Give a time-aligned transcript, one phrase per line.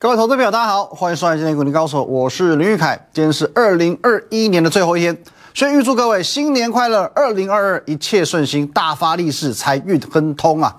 [0.00, 2.96] 各位投资朋友，大家好，欢迎收看今天股林高手，我是林玉凯。
[3.12, 10.76] 今天是二零二一年的最后一天，先预祝各位新年快乐，二零二二一切顺心，大发利市，财运亨通啊！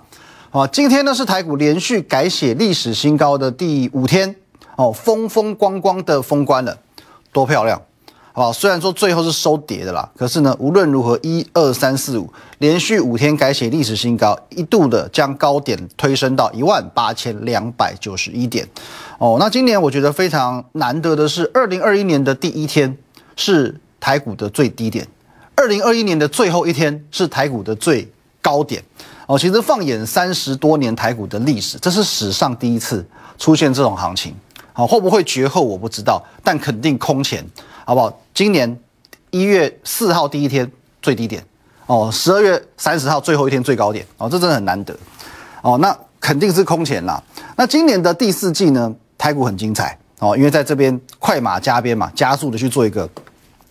[0.52, 4.34] 好，今天呢是台股连续改写历史新高的第五天，
[4.78, 6.78] 哦，风风光光的封关了，
[7.34, 7.82] 多漂亮！
[8.32, 18.66] 好，虽然说最后是收跌的啦，可是呢，无论如何，一二三四五连续五天改写历史新高，一度的将高点推升到一万八千两百九十一点。
[19.18, 22.96] 哦，那今年我觉得非常难得的是，二零二一年的第一天
[23.36, 25.06] 是台股的最低点，
[25.56, 28.10] 二零二一年的最后一天是台股的最
[28.42, 28.82] 高点。
[29.26, 33.06] 哦，其实放眼三十多年台股的历史，这是史上第一次
[33.38, 34.34] 出现这种行情。
[34.72, 37.46] 好，会不会绝后我不知道，但肯定空前。
[37.90, 38.22] 好不好？
[38.36, 38.80] 今年
[39.32, 41.44] 一月四号第一天最低点
[41.88, 44.96] 哦，十二月三十号最后一天最高点哦，这真的很难得
[45.64, 45.76] 哦。
[45.80, 47.20] 那肯定是空前啦。
[47.56, 53.10] 那今年的第四季呢，台股很精彩哦，因为在这边快马加鞭嘛，加速的去做一个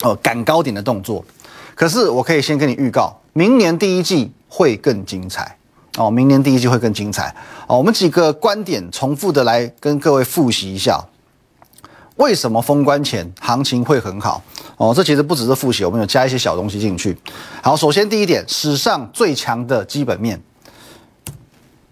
[0.00, 1.24] 呃赶高点的动作。
[1.76, 5.56] 可是我可以先跟你预告，明年第一季会更精彩
[5.96, 7.32] 哦，明年第一季会更精彩
[7.68, 7.78] 哦。
[7.78, 11.00] 我们几个观点重复的来跟各位复习一下。
[12.18, 14.42] 为什么封关前行情会很好？
[14.76, 17.16] 哦，这其实不只是复习，我们有加一些小东西进去。
[17.62, 20.40] 好，首先第一点，史上最强的基本面，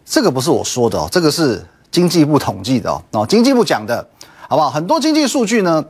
[0.05, 4.07] 这个不是我说的哦，这个是经济部统计的哦，哦，经济部讲的，
[4.49, 4.69] 好不好？
[4.69, 5.85] 很多经济数据呢，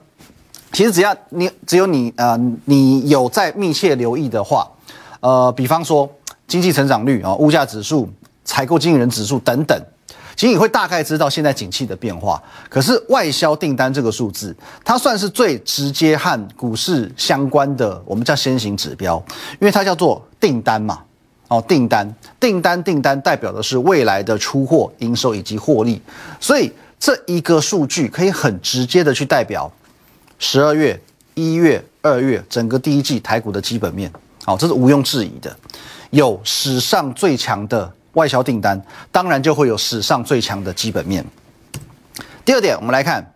[0.73, 4.70] 其实只要你只有你呃，你有在密切留意的话，
[5.20, 6.11] 呃，比方说
[6.47, 8.07] 经济成长率啊、物价指数、
[8.45, 9.83] 采购经理人指数等等。
[10.37, 19.17] 其实你会大概知道现在景气的变化，可是外销订单这个数字，它算是最直接和股市相关的，我们叫先行指标，
[19.59, 21.03] 因为它叫做订单嘛，
[21.48, 26.03] 哦，订单，订单，订单代表的是未来的出货、营收以及获利，
[26.39, 26.70] 所以
[27.01, 29.73] 这一个数据可以很直接的去代表
[30.39, 31.01] 十二月、
[31.33, 34.13] 一月、二月整个第一季台股的基本面，
[34.45, 35.57] 好，这是毋庸置疑的，
[36.11, 37.91] 有史上最强的。
[38.17, 38.83] 外销订单
[39.13, 41.25] 当然就会有史上最强的基本面。
[42.45, 43.35] 第二点，我们来看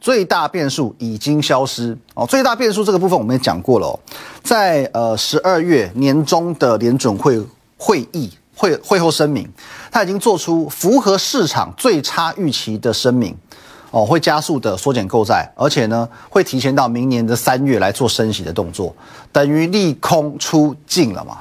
[0.00, 2.26] 最大变数已经消失哦。
[2.26, 3.98] 最大变数这个部分我们也讲过了哦，
[4.42, 7.40] 在呃十二月年中的联准会
[7.76, 9.48] 会议会会后声明，
[9.90, 13.34] 他已经做出符合市场最差预期的声明
[13.90, 18.94] 哦，会加速的缩减购债，而且呢会提前到明年的三月来做升息的动作，
[19.32, 21.38] 等于利空出尽了嘛。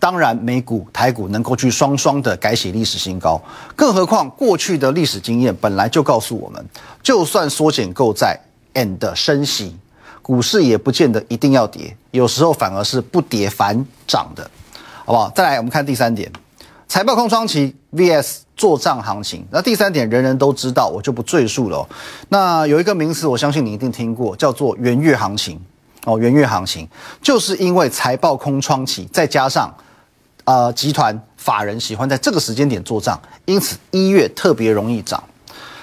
[0.00, 3.40] 当然，美股、台股能够去双双的改写历史新高，
[3.74, 6.64] 更何况过去的历史经验本来就告诉我们，
[7.02, 8.38] 就算缩减购债
[8.74, 9.76] and 升息，
[10.22, 14.48] 股市也不见得一定要跌，有时候反而是不跌反涨的，
[15.04, 15.28] 好不好？
[15.30, 16.30] 再来，我们看第三点，
[16.86, 19.44] 财报空窗期 vs 做账行情。
[19.50, 21.88] 那第三点人人都知道，我就不赘述了。
[22.28, 25.60] 那有一个名词，我相信你一定听过，叫做元月行情。
[26.04, 26.88] 哦，元月行情
[27.20, 29.74] 就是因为财报空窗期，再加上
[30.48, 35.22] 呃，集团法人喜欢在这个时间点做账，因此一月特别容易涨。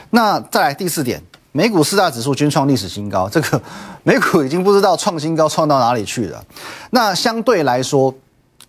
[0.10, 1.22] 那再来第四点，
[1.52, 3.62] 美股四大指数均创历史新高，这个
[4.02, 6.44] 美股已经不知道创新高创到哪里去了。
[6.90, 8.12] 那相对来说，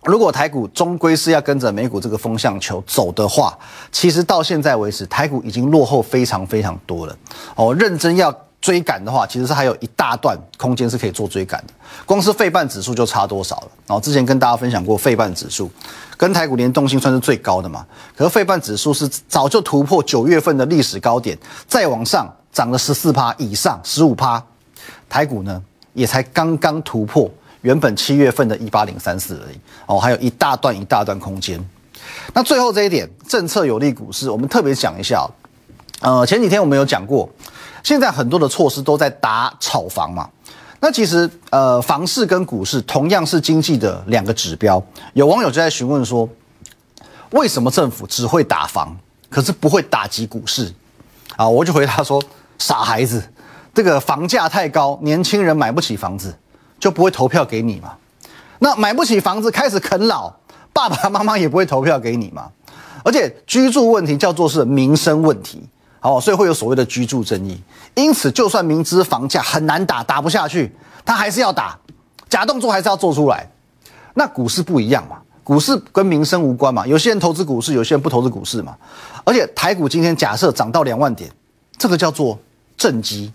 [0.03, 3.57] 如果台股终归是要跟着美股这个风向球走的话，
[3.91, 7.17] 其实到现在为止，台股已经落后非常非常多了。
[7.55, 8.31] 哦，认真要。
[8.59, 11.73] 追赶的话，其实是还有一大段空间是可以做追赶的。
[12.05, 13.67] 光是费半指数就差多少了？
[13.85, 15.71] 然后之前跟大家分享过，费半指数
[16.17, 17.85] 跟台股联动性算是最高的嘛。
[18.15, 24.43] 可是费半指数是早就突破九月份的历史高点，再往上涨了十四趴以上，十五趴。
[25.07, 25.61] 台股呢，
[25.93, 27.29] 也才刚刚突破
[27.61, 29.57] 原本七月份的一八零三四而已。
[29.85, 31.63] 哦，还有一大段一大段空间。
[32.33, 35.25] 那最后这一点，政策有利股市，我们特别讲一下。
[36.01, 37.29] 呃，前几天我们有讲过。
[37.87, 40.29] 现在很多的措施都在打炒房嘛，
[40.81, 44.83] 那其实呃，房市跟股市同样是经济的两个指标。
[45.13, 46.27] 有网友就在询问说，
[47.29, 48.93] 为什么政府只会打房，
[49.29, 50.69] 可是不会打击股市？
[51.37, 52.21] 啊，我就回答说，
[52.57, 53.23] 傻孩子，
[53.73, 56.37] 这个房价太高，年轻人买不起房子，
[56.77, 57.93] 就不会投票给你嘛。
[58.59, 60.33] 那买不起房子开始啃老，
[60.73, 62.51] 爸爸妈妈也不会投票给你嘛。
[63.05, 65.63] 而且居住问题叫做是民生问题。
[65.99, 67.59] 好，所以会有所谓的居住争议。
[67.95, 70.71] 因此，就算明知房价很难打，打不下去，
[71.03, 71.77] 他还是要打，
[72.29, 73.49] 假动作还是要做出来。
[74.13, 76.85] 那股市不一样嘛，股市跟民生无关嘛。
[76.85, 78.75] 有些人投资股市，有些人不投资股市嘛。
[79.23, 81.29] 而且台股今天假设涨到两万点，
[81.77, 82.37] 这个叫做
[82.77, 83.31] 正机。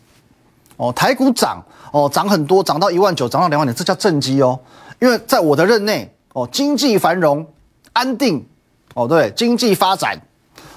[0.76, 4.58] 哦，台股涨哦，涨很多，涨到一万九，涨到两万点，这叫正机哦。
[5.00, 7.46] 因为在我的任内，哦，经济繁荣
[7.92, 8.44] 安定，
[8.94, 10.20] 哦，对，经济发展。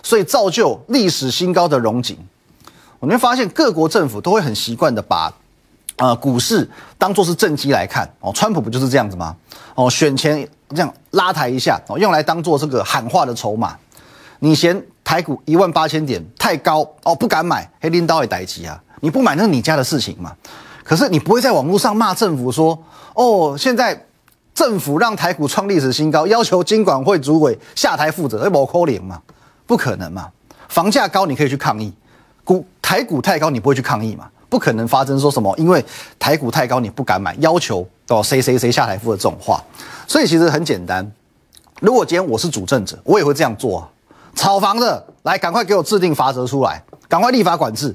[0.06, 2.16] 所以造就历史新高的荣景，
[3.00, 5.34] 你会发现各国政府都会很习惯的把，
[5.96, 8.32] 呃，股市当做是政绩来看哦。
[8.32, 9.36] 川普不就是这样子吗？
[9.74, 13.76] 哦，选前这样拉抬一下哦，用来当做这个喊话的筹码。
[14.38, 18.80] 你嫌台股一万八千点太高哦，不敢买，黑拎刀也逮急啊！
[19.00, 20.32] 你不买那是你家的事情嘛。
[20.84, 22.78] 可是你不会在网络上骂政府说
[23.16, 24.06] 哦，现在
[24.54, 29.20] 政府让台股创历史新高，要求金管会主委下台负责，那某扣零嘛？
[29.66, 30.30] 不可能嘛？
[30.68, 31.94] 房价高你可以去抗议，
[32.44, 34.28] 股台股太高你不会去抗议嘛？
[34.50, 35.84] 不可能发生说什么因为
[36.18, 39.62] 台股太高你不敢买，要求哦谁谁谁下台负责这种话。
[40.08, 41.10] 所以其实很简单，
[41.82, 43.90] 如果今天我是主政者，我也会这样做啊。
[44.36, 47.90] 炒房的来赶快给我制定法则出来，赶快立法管制；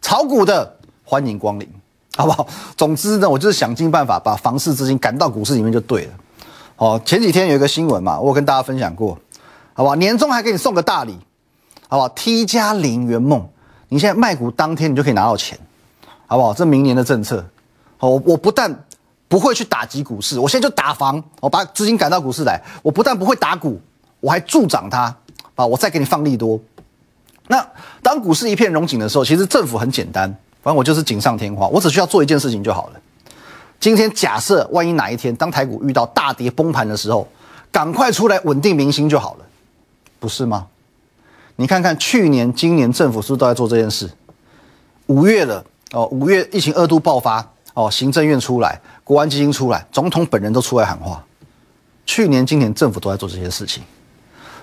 [0.00, 1.68] 炒股的欢迎光临，
[2.16, 2.46] 好不好？
[2.76, 6.12] 总之呢，我就是想尽办法把房市资金赶到股市里面就对了。
[6.76, 9.18] 哦，前几天有一个新闻嘛，我跟大家分享过。
[9.80, 9.96] 好不好？
[9.96, 11.18] 年终还给你送个大礼，
[11.88, 13.48] 好不好？T 加零圆梦，
[13.88, 15.58] 你现在卖股当天你就可以拿到钱，
[16.26, 16.52] 好不好？
[16.52, 17.42] 这明年的政策，
[17.98, 18.84] 我我不但
[19.26, 22.60] 不会去打击股市，我现在就打房，我把资金赶到股市来。
[22.82, 23.80] 我不但不会打股，
[24.20, 25.16] 我还助长它，
[25.54, 26.60] 啊，我再给你放利多。
[27.48, 27.66] 那
[28.02, 30.28] 当股市一片融景的时候，其实政府很简单，
[30.62, 33.00] 反正我就是锦上添花，我只需要做一件事情就好了。
[33.80, 37.26] 今天假设万一哪一天当台股遇到大跌崩盘的时候，
[37.72, 39.46] 赶快出来稳定民心就好了。
[40.20, 40.68] 不是吗？
[41.56, 44.08] 你看看去年、今年政府是不是都在做这件事？
[45.06, 47.44] 五月了哦，五月疫情二度爆发
[47.74, 51.24] 哦，行政院出来，国安基金出来，总统本人都出来喊话。
[52.06, 53.82] 去年、今年政府都在做这些事情，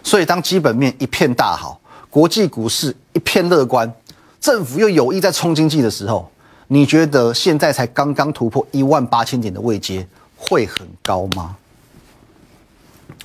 [0.02, 1.80] 所以当基本面一片大好，
[2.10, 3.94] 国际股市一片乐观，
[4.40, 6.32] 政府又有意在冲经济的时候，
[6.68, 11.56] 你觉得现在才刚刚突破一万八千点的位阶，会很高吗？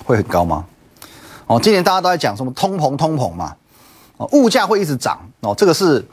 [0.05, 0.65] 会很高吗？
[1.47, 3.55] 哦，今年大家都在讲什么通膨，通膨嘛，
[4.17, 6.03] 哦，物价会一直涨，哦，这个是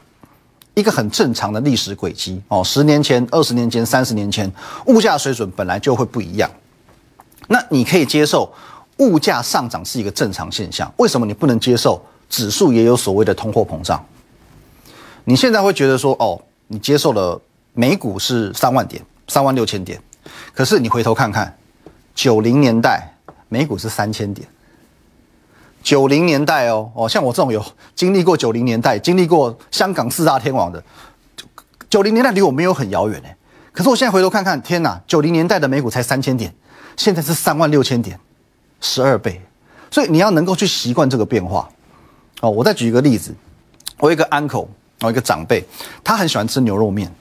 [0.73, 4.51] 一个很正常的历史轨迹，哦，十年前、二十年前、三十年前，
[4.87, 6.49] 物价水准本来就会不一样。
[7.47, 8.51] 那你可以接受
[8.97, 14.03] 物价上涨是一个正常现象，为什么你不能接受指数也有所谓的通货膨胀？
[15.23, 17.39] 你现在会觉得说，哦，你接受了
[17.73, 20.01] 美股是三万点，三万六千点，
[20.53, 21.57] 可是你回头看看，
[22.13, 23.13] 九零年代
[23.49, 24.47] 美股是三千点。
[25.83, 27.63] 九零年代哦哦，像我这种有
[27.95, 30.83] 经历过九零年代、经历过香港四大天王的，
[31.89, 33.35] 九零年代离我没有很遥远哎。
[33.71, 36.53] 可是我现在回头看看，天哪，九零年代的美股才三千点，
[36.97, 38.19] 现在是三万六千点，
[38.79, 39.41] 十二倍。
[39.89, 41.67] 所以你要能够去习惯这个变化
[42.41, 42.49] 哦。
[42.49, 43.33] 我再举一个例子，
[43.97, 44.67] 我有一个 uncle
[45.01, 45.65] 哦，一个长辈，
[46.03, 47.13] 他很喜欢吃牛肉面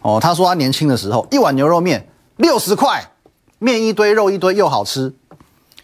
[0.00, 0.18] 哦。
[0.20, 3.04] 他说他年轻的时候，一碗牛肉面六十块，
[3.58, 5.12] 面一堆肉一堆又好吃。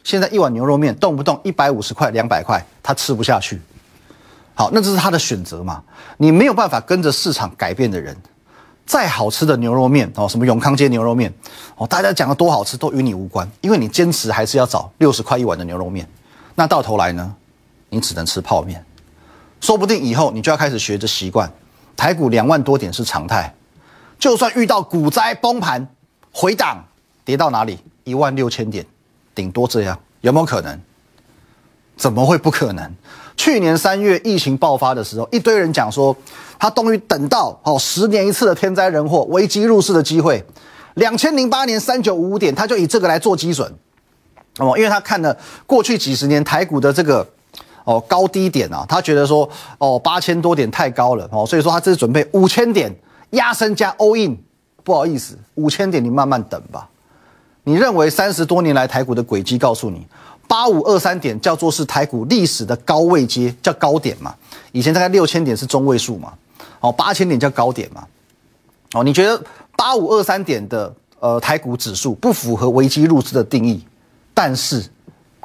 [0.04, 3.60] 现在一碗牛肉面动不动一百五十块、两百块，他吃不下去。
[4.54, 5.82] 好，那这是他的选择嘛？
[6.18, 8.16] 你没有办法跟着市场改变的人，
[8.84, 11.32] 再好吃的牛肉面哦，什么永康街牛肉面
[11.76, 16.06] 哦，大家讲的多好吃都与你无关，因为你坚持还是要找六十块一碗的牛肉面。
[16.54, 17.34] 那到头来呢，
[17.88, 18.84] 你只能吃泡面。
[19.60, 21.50] 说不定以后你就要开始学着习惯，
[21.96, 23.54] 台股两万多点是常态，
[24.18, 25.88] 就算遇到股灾崩盘
[26.30, 26.84] 回档，
[27.24, 28.84] 跌到哪里一万六千点。
[29.34, 30.78] 顶多这样，有没有可能？
[31.96, 32.90] 怎么会不可能？
[33.36, 36.14] 去年三月疫情爆发的时候，一堆人讲说，
[36.58, 40.44] 他终于等到哦十年一次的天灾人祸、危机入市的机会。
[40.94, 43.72] 两千零八年三九五五点，他就以这个来做基准，
[44.58, 45.36] 哦，因为他看了
[45.66, 47.26] 过去几十年台股的这个
[47.84, 49.48] 哦高低点啊，他觉得说
[49.78, 52.94] 哦八千多点太高了哦，所以说他这是准备五千点
[53.30, 54.36] 压身加 all in。
[54.84, 56.88] 不好意思，五千点你慢慢等吧。
[57.64, 60.04] 你认为三十多年来台股的轨迹告诉你，
[60.48, 64.34] 八五二三点叫做是台股历史的高位阶，叫高点嘛？
[64.72, 66.32] 以前大概六千点是中位数嘛？
[66.80, 68.04] 哦，八千点叫高点嘛？
[68.94, 69.40] 哦，你觉得
[69.76, 73.84] 八五二三点的呃台股指数不符合危机入市的定义？
[74.34, 74.84] 但是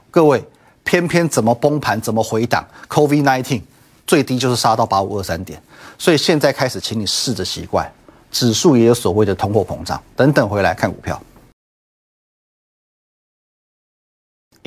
[0.10, 0.44] 各位
[0.84, 3.62] 偏偏怎么崩盘怎么回档？Covid nineteen
[4.08, 5.62] 最低就是杀到八五二三点，
[6.00, 7.88] 所以现在开始，请你试着习惯，
[8.32, 11.22] 指数也有所谓的通货膨胀等等，回来看股票。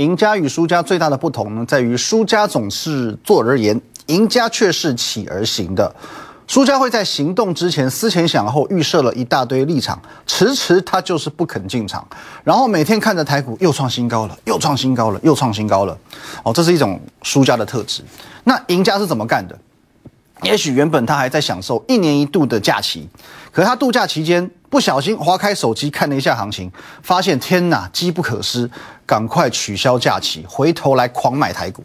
[0.01, 5.95] 赢家与输家最大的不同呢，在于输家总是坐而言，赢家却是起而行的。
[6.47, 12.05] 输家会在行动之前思前想后，预设了一大堆立场，迟迟他就是不肯进场，
[12.43, 15.97] 然后每天看着台股又创新高了，又创新高了，又创新高了。
[16.43, 18.03] 哦，这是一种输家的特质。
[18.45, 19.57] 那赢家是怎么干的？
[20.43, 23.07] 也许原本他还在享受一年一度的假期，
[23.53, 24.51] 可他度假期间。
[24.71, 26.71] 不小心划开手机看了一下行情，
[27.03, 28.71] 发现天哪，机不可失，
[29.05, 31.83] 赶快取消假期，回头来狂买台股。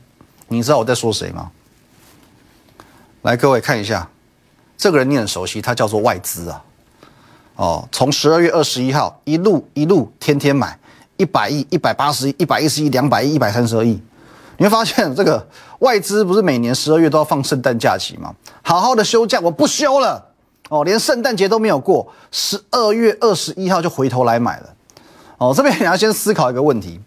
[0.48, 1.50] 你知道我在说谁吗？
[3.24, 4.08] 来，各位看一下，
[4.78, 6.64] 这个人你很熟悉，他叫做外资啊。
[7.56, 10.78] 哦，从十二月二十一号一路一路天天买
[11.18, 14.00] 一百亿、一百八十亿、一百一十亿、两百亿、一百三十二亿。
[14.58, 15.48] 你会发现，这个
[15.80, 18.36] 外资不是每年十二月都要放圣诞假期吗？
[18.62, 20.35] 好好的休假，我不休了
[20.70, 24.74] 哦，连圣诞节都没有过，十二月二十一号就回头来买了。
[25.38, 27.00] 哦，这边 你要先思考一个问题：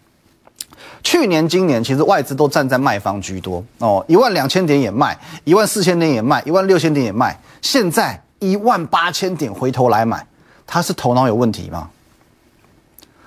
[1.03, 10.25] 去年、今年其实外资都站在卖方居多哦，一万两千点也卖，一万四千点也卖，一万六千点也卖，现在一万八千点回头来买，
[10.65, 11.89] 他是头脑有问题吗？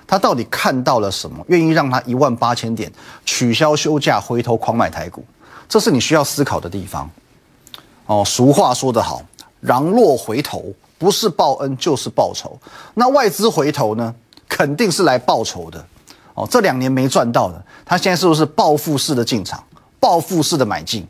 [0.07, 2.91] 他到底看到了什么，愿意让他一万八千点
[3.25, 5.23] 取消休假，回头狂买台股？
[5.67, 7.09] 这是你需要思考的地方。
[8.05, 9.21] 哦，俗话说得好，
[9.63, 10.65] 狼若回头，
[10.97, 12.57] 不是报恩就是报仇。
[12.93, 14.15] 那外资回头呢，
[14.47, 15.85] 肯定是来报仇的。
[16.35, 19.63] 哦，这两年没赚到的，他现在是不是报复式的进场，
[19.99, 21.05] 报复式的买进？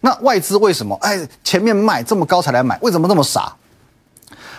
[0.00, 0.94] 那外资为什么？
[0.96, 3.56] 哎，前面卖这么高才来买，为什么那么傻？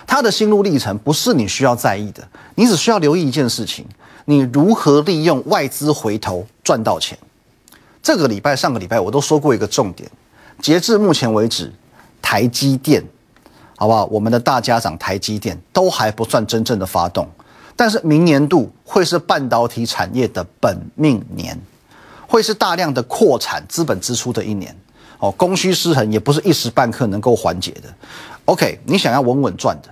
[0.08, 3.86] 他的心路历程不是你需要在意的，你只需要留意一件事情：
[4.26, 7.18] 你如何利用外资回头赚到钱。
[8.02, 10.10] 这个礼拜、上个礼拜我都说过一个重点，
[10.62, 11.72] 截至目前为止，
[12.26, 13.04] 台积电，
[13.78, 14.04] 好不好？
[14.06, 17.30] 我们的大家长台积电都还不算真正的发动，
[17.76, 21.56] 但是明年度会是半导体产业的本命年，
[22.28, 24.76] 会是大量的扩产、资本支出的一年。
[25.20, 27.84] 哦，供需失衡也不是一时半刻能够缓解的。
[28.46, 29.90] OK，你想要稳稳赚的。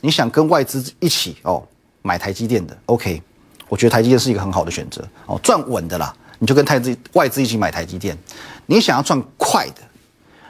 [0.00, 1.62] 你想跟外资一起哦
[2.02, 3.22] 买台积电的，OK，
[3.68, 8.18] 我觉得台积电是一个很好的选择哦，赚稳的啦，你就跟台资外资一起买台积电。
[8.66, 9.80] 你想要赚快的，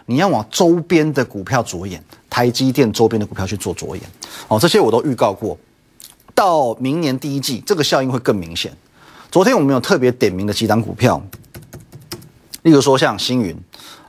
[0.06, 4.02] 你要往周边的股票着眼，台积电周边的股票去做着眼
[4.48, 5.56] 哦，这些我都预告过，
[6.34, 8.72] 到明年第一季这个效应会更明显。
[9.30, 11.22] 昨天我们有特别点名的几档股票，
[12.62, 13.56] 例如说像星云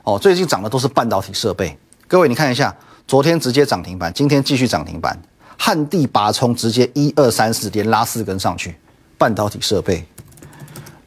[0.04, 1.76] 哦，最近涨的都是半导体设备，
[2.06, 2.74] 各位你看一下。
[3.06, 5.18] 昨天直接涨停板，今天继续涨停板。
[5.56, 8.76] 旱地拔葱，直接一二三四连拉四根上去。
[9.16, 10.04] 半导体设备，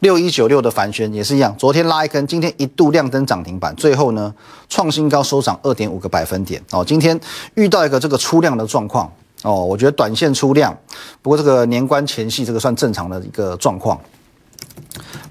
[0.01, 4.34] 六一九六的凡轩也是一样，昨天拉一根，今天一度亮灯涨停板，最后呢
[4.67, 6.60] 创新高收涨二点五个百分点。
[6.72, 7.20] 哦，今天
[7.53, 9.12] 遇到一个这个出量的状况
[9.43, 10.75] 哦，我觉得短线出量，
[11.22, 14.00] 不过这个年关前夕这个算正常的一个状况。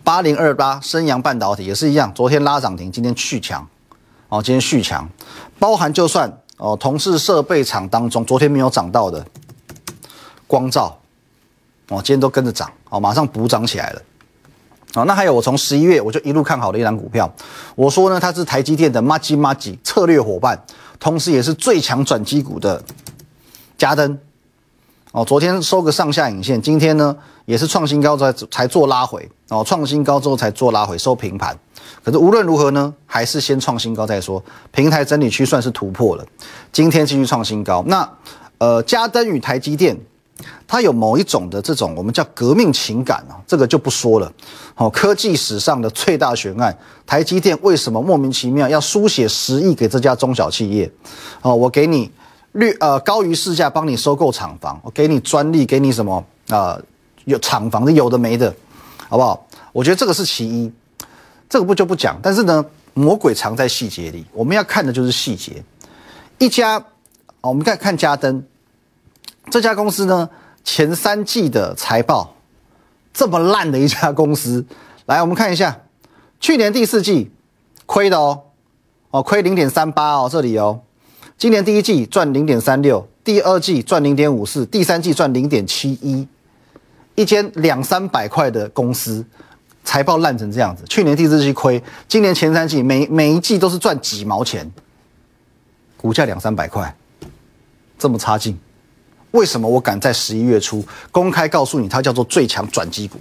[0.05, 3.67] 八零二八升阳半导体也是一样，昨天拉涨停，今天续强。
[4.29, 5.09] 哦，今天续强，
[5.59, 6.33] 包含就算。
[6.59, 9.27] 哦，同事设备厂当中，昨天没有涨到的
[10.47, 10.97] 光照，
[11.89, 14.03] 哦，今天都跟着涨，哦，马上补涨起来了。
[14.95, 17.33] 哦，那还有我从十一月我就一路看好的一档股票，
[17.77, 20.61] 我说呢，它是台积电的 m a g i m a g i 策略伙伴，
[20.99, 22.83] 同时也是最强转机股的
[23.79, 24.19] 嘉登。
[25.13, 31.57] 哦，昨天收个上下影线，今天呢也是创新高才才做拉回，哦，创新高之后才做拉回，收平盘。
[32.05, 34.43] 可是无论如何呢，还是先创新高再说。
[34.71, 36.25] 平台整理区算是突破了，
[36.73, 37.83] 今天继续创新高。
[37.87, 38.09] 那
[38.59, 39.99] 呃，嘉登与台积电，
[40.67, 44.33] 它有某一种的这种我们叫革命情感啊，这个就不说了。
[44.75, 50.91] 好，科技史上的最大悬案，台积电为什么莫名其妙要书写十亿给这家中小企业？
[51.43, 52.11] 哦，我给你
[52.53, 56.79] 略呃高于市价帮你收购厂房，我给你专利，给你什么啊？
[57.27, 58.53] 有厂房的有的没的，
[59.09, 59.47] 好不好？
[59.73, 60.73] 我觉得这个是其一。
[61.49, 65.63] 这个不就不讲，但是呢，魔鬼藏在细节里，我们要看的就是细节。
[66.39, 66.79] 一家
[67.41, 68.43] 哦，我们看看嘉登
[69.49, 70.29] 这家公司呢，
[70.65, 72.35] 前三季的财报
[73.13, 74.65] 这么烂的一家公司，
[75.07, 75.81] 来我们看一下，
[76.41, 77.31] 去年第四季
[77.87, 78.43] 亏的哦，
[79.11, 80.81] 哦亏零点三八哦，这里哦，
[81.39, 86.29] 今年第一季赚零点三六，第二季赚零点五四，第三季赚零点七一，
[87.15, 89.25] 一间两三百块的公司。
[89.83, 94.71] 财报烂成这样子，去年第四季亏，今年前三季每每一季都是赚几毛钱，
[95.97, 96.95] 股价两三百块，
[97.99, 98.57] 这么差劲，
[99.33, 103.19] 为什么我敢在十一月初公开告诉你它叫做最强转机股？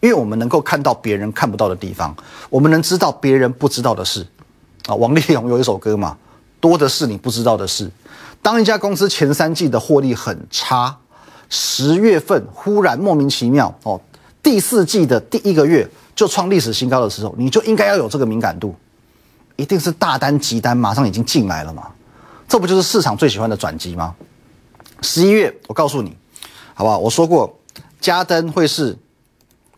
[0.00, 2.14] 因为我们能够看到别人看不到的地方，
[2.48, 4.26] 我们能知道别人不知道的事。
[4.86, 6.16] 啊，王力宏有一首歌嘛，
[6.58, 7.90] 多的是你不知道的事。
[8.40, 10.96] 当一家公司前三季的获利很差，
[11.50, 14.00] 十月份忽然莫名其妙哦。
[14.42, 15.86] 第四季的第一个月
[16.16, 18.74] 就创历史新高的时候，你就应该要有这个敏感度，
[19.56, 21.88] 一定是大单急单马上已经进来了嘛？
[22.48, 24.14] 这不就是市场最喜欢的转机吗？
[25.02, 26.16] 十一月我告诉你，
[26.74, 26.98] 好不好？
[26.98, 27.58] 我说过，
[28.00, 28.96] 加登会是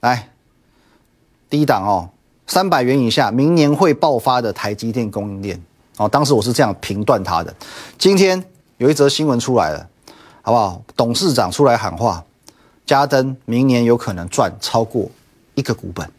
[0.01, 0.31] 来
[1.49, 2.11] 低档哦，
[2.47, 5.63] 三百元以下，明年会爆发的台积电供应链
[5.97, 6.09] 哦。
[6.09, 7.55] 当时我是这样评断它的。
[7.97, 8.43] 今天
[8.79, 9.89] 有一则新闻出来了，
[10.43, 10.83] 好不好？
[10.97, 12.25] 董事长出来喊话。
[12.85, 15.09] 嘉登明年有可能赚超过
[15.55, 16.11] 一个股本，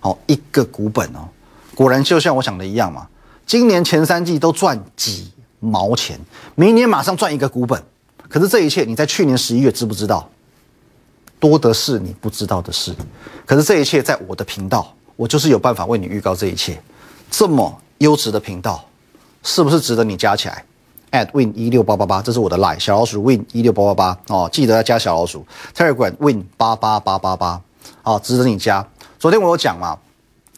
[0.00, 1.28] 好一个股本哦，
[1.76, 3.06] 果然就像我想的一样嘛。
[3.46, 5.30] 今年前三季都赚几
[5.60, 6.18] 毛钱，
[6.56, 7.80] 明年马上赚一个股本。
[8.32, 10.26] 可是这一切你在去年十一月知不知道？
[11.38, 12.94] 多的是你不知道的事。
[13.44, 16.80] 可是这一切在我的频道，我就是有办法为你预告这一切。
[17.30, 18.82] 这么优质的频道，
[19.42, 20.64] 是不是值得你加起来
[21.10, 25.46] ？at win 一六八八八，这是我的 line 小老鼠 win 一六八八八哦，记得要加小老鼠
[25.76, 27.60] Telegram win 八八八八八，
[28.00, 28.88] 好，值得你加。
[29.18, 29.98] 昨天我有讲嘛，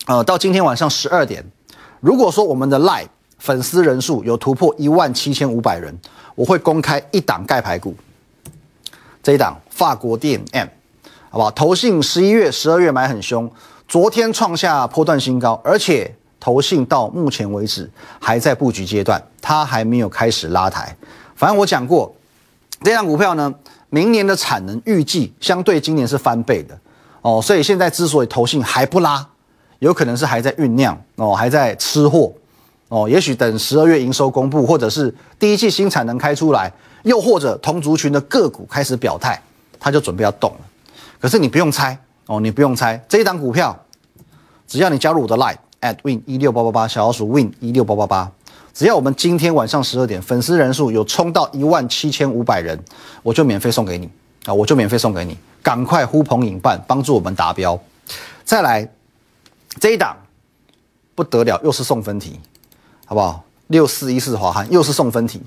[0.07, 1.45] 呃，到今天晚上十二点，
[1.99, 5.99] 如果说我们的 line 粉丝人数有突破一万七千五百人。
[6.35, 7.95] 我会公开一档盖牌股，
[9.23, 10.69] 这一档法国 DM，
[11.31, 11.51] 好不好？
[11.51, 13.51] 投信十一月、十二月买很凶，
[13.87, 17.89] 昨天创下波段新高，而且投信到目前为止
[18.21, 20.97] 还在布局阶段，它还没有开始拉抬。
[21.37, 22.15] 反正我讲过，
[22.83, 23.55] 这档股票呢，
[23.91, 26.79] 明年的产能预计相对今年是翻倍的
[27.23, 29.27] 哦，所以现在之所以投信还不拉，
[29.79, 32.33] 有可能是还在酝酿哦，还在吃货。
[32.89, 36.73] 哦，也许等十二月营收公布，或者是第一季新产能开出来，
[37.03, 39.41] 又或者同族群的个股开始表态，
[39.81, 40.59] 它就准备要动了。
[41.19, 43.77] 可是你不用猜哦，你不用猜，这一档股票，
[44.69, 48.31] 只要你加入我的 Line at win 一六八八八小老鼠 win 一六八八八，
[48.75, 52.79] 只要我们今天晚上十二点粉丝人数有冲到一万七千五百人，
[53.23, 54.09] 我就免费送给你
[54.45, 57.79] 啊，我就免费送给你，赶快呼朋引伴，帮助我们达标。
[58.45, 58.87] 再来
[59.81, 60.17] 这一档
[61.15, 62.39] 不得了，又是送分题。
[63.07, 63.45] 好不好？
[63.69, 65.41] 六四一四华汉又是送分题。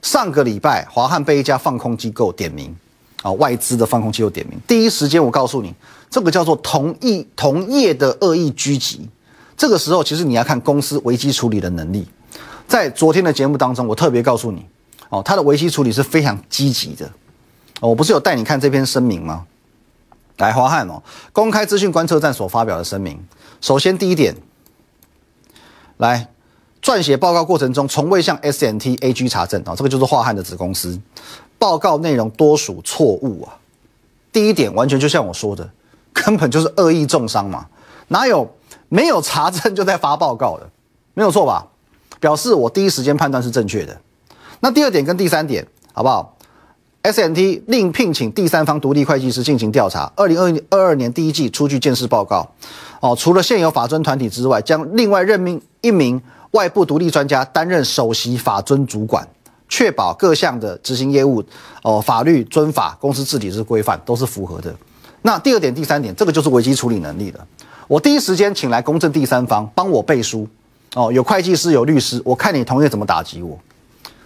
[0.00, 2.74] 上个礼拜华汉被一家放空机构点名，
[3.22, 5.74] 啊，外资的放空机构点名，第一时间我告诉你，
[6.08, 9.08] 这个叫做同意同业的恶意狙击。
[9.56, 12.06] 这个时候其实你要看公司危机处理的能力。
[12.66, 14.64] 在昨天的节目当中，我特别告诉你，
[15.08, 17.10] 哦，他的危机处理是非常积极的。
[17.80, 19.44] 我不是有带你看这篇声明吗？
[20.38, 23.22] 来，华汉哦，公开资讯观测站所发表的声明。
[23.60, 24.34] 首先第一点，
[25.96, 26.28] 来。
[26.80, 30.98] 撰写报告过程中，从未向 S N T A G 查证啊，这个就是华汉的子公司。
[31.58, 33.58] 报告内容多属错误啊。
[34.32, 35.68] 第一点，完全就像我说的，
[36.12, 37.66] 根本就是恶意重伤嘛，
[38.06, 38.48] 哪有
[38.88, 40.70] 没有查证就在发报告的？
[41.14, 41.66] 没有错吧？
[42.20, 44.00] 表示我第一时间判断是正确的。
[44.60, 46.36] 那第二点跟第三点，好不好
[47.02, 50.12] ？S N T 另聘请第三方独立会计师进行调查。
[50.14, 52.48] 二零二二二年第一季出具见识报告。
[53.00, 56.22] 哦，除了现有法尊团体之外，将另外任命一名。
[56.52, 59.26] 外部独立专家担任首席法尊主管，
[59.68, 61.44] 确保各项的执行业务，
[61.82, 64.74] 哦，法律遵法、公司治理之规范都是符合的。
[65.22, 67.46] 那第二点、第三点，这个就是危机处理能力了。
[67.86, 70.46] 我第一时间请来公正第三方帮我背书，
[70.94, 73.58] 哦，有会计师、有律师，我看你同业怎么打击我。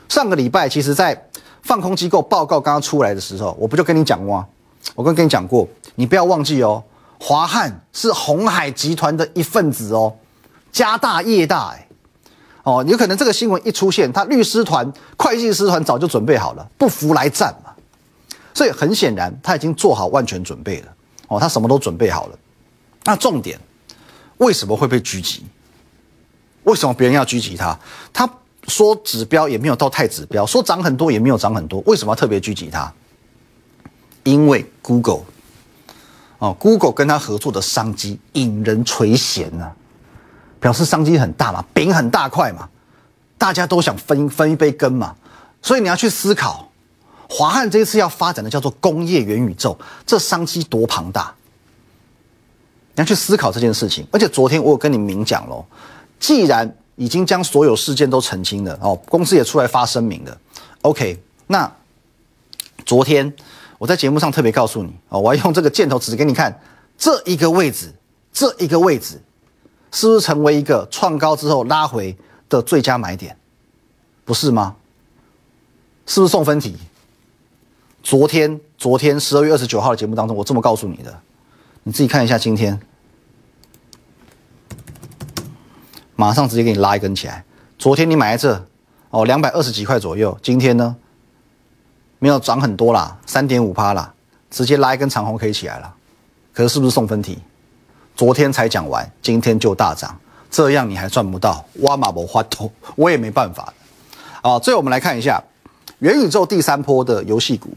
[0.08, 1.28] 上个礼拜，其实在
[1.62, 4.46] 放空机构报告刚刚出来的时候，我不就跟你讲过吗？
[4.94, 6.82] 我跟跟你讲过，你不要忘记哦，
[7.18, 10.12] 华汉是红海集团的一份子哦，
[10.70, 11.88] 家大业大哎。
[12.64, 17.72] 哦，有可能这个新闻一出现，他律师团、会计师团早就准备好了，不服来战嘛。
[18.54, 20.88] 所以很显然，他已经做好万全准备了。
[21.28, 22.38] 哦，他什么都准备好了。
[23.04, 23.58] 那重点，
[24.38, 25.44] 为什么会被狙击？
[26.64, 27.76] 为什么别人要狙击他？
[28.12, 28.28] 他
[28.68, 32.92] 说指标也没有到太指标，说涨很多也没有涨很多，为什么要特别狙击他？
[34.22, 35.22] 因为 Google，
[36.38, 39.74] 哦，Google 跟他合作的商机引人垂涎啊。
[40.62, 42.68] 表示商机很大嘛，饼很大块嘛，
[43.36, 45.16] 大家都想分分一杯羹嘛，
[45.60, 46.70] 所以你要去思考，
[47.28, 51.34] 华汉这一次要发展的叫做工业元宇宙，这商机多庞大，
[52.94, 54.06] 你要去思考这件事情。
[54.12, 55.64] 而且昨天我有跟你明讲喽，
[56.20, 60.38] 既然已经将所有事件都澄清了哦，公司也出来发声明了
[60.82, 61.68] ，OK，那
[62.86, 63.34] 昨天
[63.78, 66.56] 我在节目上特别告诉你哦，我要用这个箭头指给你看，
[66.96, 67.92] 这一个位置，
[68.32, 69.20] 这一个位置。
[69.92, 72.16] 是不是成为一个创高之后拉回
[72.48, 73.36] 的最佳买点？
[74.24, 74.74] 不是吗？
[76.06, 76.76] 是不是送分题？
[78.02, 81.20] 昨天，昨天十二月二十九号的节目当中，我这么告诉你的，
[81.84, 82.80] 你自己看一下今天，
[86.16, 87.44] 马上直接给你拉一根起来。
[87.78, 88.66] 昨天你买在这，
[89.10, 90.96] 哦，两百二十几块左右，今天呢，
[92.18, 94.12] 没有涨很多啦，三点五趴啦，
[94.50, 95.94] 直接拉一根长红可以起来了。
[96.52, 97.38] 可是是不是送分题？
[98.14, 100.14] 昨天才讲完，今天就大涨，
[100.50, 101.64] 这样你还赚不到？
[101.80, 103.72] 挖马博花头，我也没办法
[104.42, 105.42] 啊，最后我们来看一下
[106.00, 107.70] 元宇宙第三波的游戏股，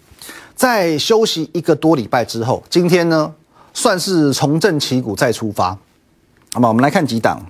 [0.56, 3.34] 在休息一个多礼拜之后，今天呢
[3.74, 5.78] 算是重振旗鼓再出发。
[6.54, 7.41] 那么我们来看几档，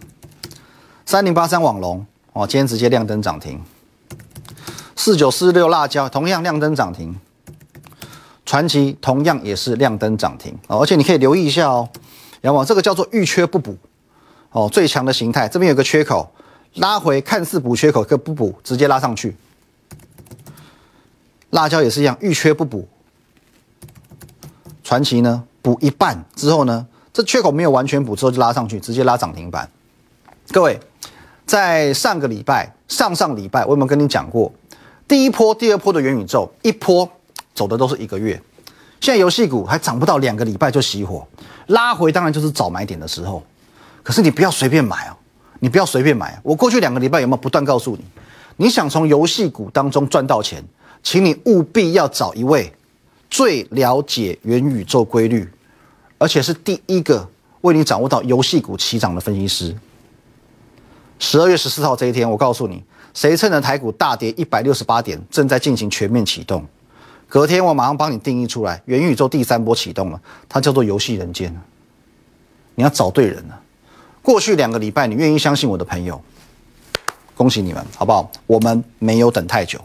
[1.06, 3.58] 三零八三网龙哦，今天直接亮灯涨停；
[4.95, 7.13] 四九四六辣椒同样亮灯涨停；
[8.45, 11.89] 传奇同样也是亮灯涨停哦，而且你可以留意一下哦。
[12.45, 13.75] 要么这个叫做遇缺不补，
[14.51, 16.31] 哦，最强的形态，这边有个缺口，
[16.75, 19.36] 拉回看似补缺口，可不补，直接拉上去，
[21.49, 22.88] 辣椒也是一样，遇缺不补。
[24.84, 29.67] 传奇呢，补一半之后呢，这缺口没有完全补之后就拉上去，直接拉涨停板。
[30.51, 30.79] 各位，
[31.47, 34.53] 在上个礼拜、上上礼拜，我有没有跟你讲过，
[35.08, 37.10] 第一波、第二波的元宇宙，一波
[37.55, 38.39] 走的都是一个月。
[39.01, 41.27] 现在游戏股还涨不到两个礼拜就熄火，
[41.67, 43.43] 拉回当然就是早买点的时候。
[44.01, 45.17] 可是你不要随便买哦，
[45.60, 46.39] 你不要随便买。
[46.43, 48.03] 我过去两个礼拜有没有不断告诉你，
[48.58, 50.63] 你想从游戏股当中赚到钱，
[51.01, 52.71] 请你务必要找一位
[53.29, 55.47] 最了解元宇宙规律，
[56.17, 57.27] 而且是第一个
[57.62, 59.75] 为你掌握到游戏股起涨的分析师。
[61.17, 66.63] 十二月十四号这一天，我告诉你，谁趁着台股大跌一百六十八点，正在进行全面启动。
[67.36, 71.54] 隔天我马上帮你定义出来，元宇宙第三波启动了，它叫做游戏人间。
[72.76, 73.62] 你要找对人了。
[74.21, 76.24] 过去两个礼拜，你愿意相信我的朋友，
[77.36, 78.32] 恭喜你们，好不好？
[78.48, 79.78] 我们没有等太久，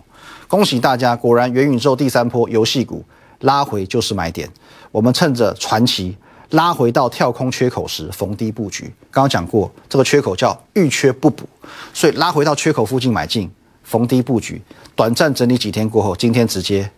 [0.46, 1.16] 恭喜大家！
[1.16, 3.04] 果然，元宇宙第三波游戏股
[3.40, 4.48] 拉回就是买点。
[4.92, 6.16] 我们趁着传奇
[6.50, 8.84] 拉回到跳空缺口时逢低布局。
[9.10, 11.48] 刚刚讲过，这个缺口叫遇缺不补，
[11.92, 13.50] 所以拉回到缺口附近买进，
[13.82, 14.62] 逢低布局。
[14.94, 16.88] 短暂整理几天过后，今天直接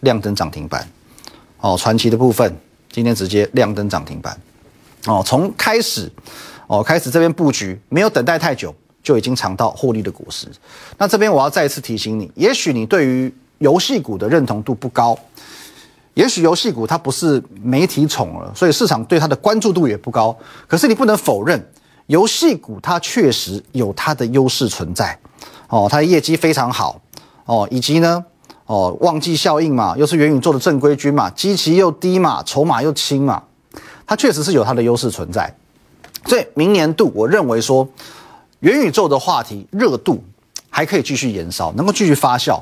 [0.00, 0.88] 亮灯涨停板。
[1.60, 2.56] 哦，传奇的部分
[2.90, 4.40] 今天直接亮灯涨停板。
[5.06, 6.10] 哦，从开始。
[6.70, 10.46] 哦，开始这边布局，没有等待太久，就已经尝到获利的果实。
[10.98, 15.18] 那这边我要再一次提醒你，也许你对于游戏股的认同度不高，
[16.12, 20.36] 也许游戏股它不是媒体宠了，所以市场对它的关注度也不高。
[20.66, 21.58] 可是你不能否认，
[22.08, 25.18] 游戏股它确实有它的优势存在。
[25.68, 27.00] 哦，它的业绩非常好。
[27.46, 28.22] 哦，以及呢，
[28.68, 33.42] 哦，旺季效应嘛，又是元宇宙的正规军嘛，基期又低嘛，筹码又轻嘛，
[34.06, 35.50] 它确实是有它的优势存在。
[36.26, 37.88] 所以明年度，我认为说，
[38.60, 40.22] 元宇宙的话题热度
[40.68, 42.60] 还可以继续延烧，能够继续发酵。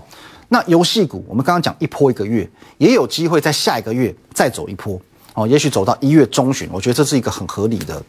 [0.48, 5.00] 那游戏股，我们刚刚讲一波一个月，也有机会在下一个月再走一波
[5.34, 8.00] 哦，也许走到一月中旬，我觉得这是一个很合理的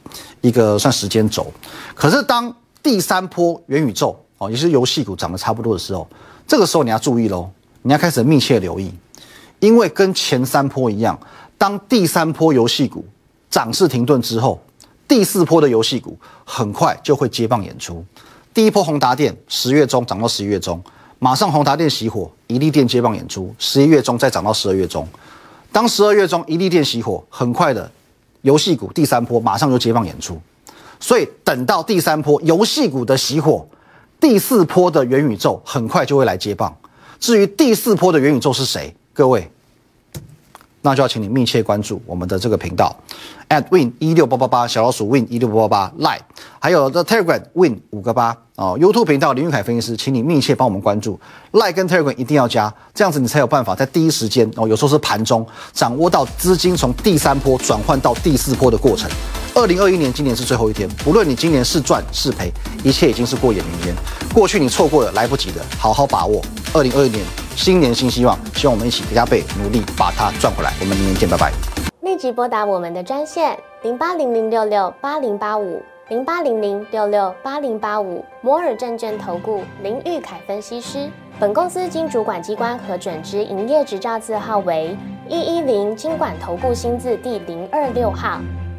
[0.42, 1.52] 一个算时间轴。
[1.96, 6.08] 可是当第三波元宇宙哦，也是游戏股涨得差不多的时候，
[6.48, 7.50] 这个时候你要注意喽，
[7.88, 8.94] 你要开始密切留意，
[9.62, 11.18] 因为跟前三波一样，
[11.58, 13.06] 当第三波游戏股
[13.50, 14.62] 涨势停顿之后。
[15.08, 18.04] 第四波的游戏股很快就会接棒演出。
[18.54, 20.84] 第一波宏达电十月中涨到十一月中，
[21.18, 25.08] 马上宏达电熄火，一利电接棒演出，十一月中再涨到十二月中。
[25.72, 27.90] 当十二月中一利电熄火，很快的
[28.42, 30.38] 游戏股第三波马上就接棒演出。
[31.00, 33.66] 所以等到第三波游戏股的熄火，
[34.20, 36.76] 第四波的元宇宙很快就会来接棒。
[37.20, 39.50] 至于第四波的元宇宙是谁，各位？
[40.82, 42.96] 那就要请你密切关注我们的这个频道
[43.50, 46.20] ，at win 一六八八八小老鼠 win 一六八八八 lie，
[46.60, 51.20] 还有 the telegram win 五个八哦，YouTube 频道林玉凯分析师，请你密切帮我们关注
[51.52, 59.10] lie 跟 telegram 一定要加，这样子你才有办法在第一时间哦，有时候是盘中掌握到资金从第三波转换到第四波的过程。
[59.56, 62.50] 二零二一年今年是最后一天，不论你今年是赚是赔，
[62.84, 63.96] 一切已经是过眼云烟。
[64.34, 66.42] 过去你错过了来不及的，好好把握。
[66.74, 67.26] 二零二一年
[67.56, 70.72] 新年新希望，希望我们一起加倍努力把它赚回来。
[70.82, 71.52] 我们明年见，拜拜。
[72.02, 81.10] 立即拨打我们的专线零八零零六六八零八五零八零零六六八零八五摩尔证券投顾林玉凯分析师。
[81.40, 84.98] 本公司经主管机关核准之营业执照字号为
[85.30, 88.40] 一一零金管投顾新字第零二六号。